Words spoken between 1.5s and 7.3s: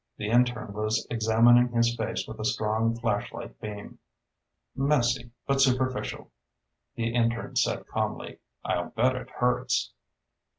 his face with a strong flashlight beam. "Messy but superficial," the